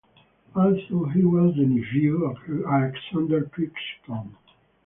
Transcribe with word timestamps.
Also 0.55 1.05
he 1.13 1.23
was 1.23 1.53
the 1.55 1.61
nephew 1.61 2.23
of 2.25 2.37
Alexander 2.67 3.43
Crichton. 3.45 4.35